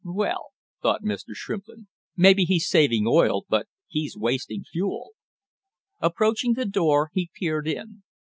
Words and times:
"Well," 0.03 0.47
thought 0.81 1.03
Mr. 1.03 1.35
Shrimplin, 1.35 1.85
"maybe 2.17 2.43
he's 2.43 2.67
saving 2.67 3.03
oil, 3.05 3.45
but 3.47 3.67
he's 3.85 4.17
wasting 4.17 4.63
fuel." 4.63 5.11
Approaching 5.99 6.53
the 6.53 6.65
door 6.65 7.11
he 7.13 7.29
peered 7.35 7.67
in. 7.67 8.01